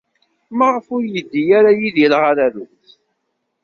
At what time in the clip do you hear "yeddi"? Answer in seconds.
1.13-1.41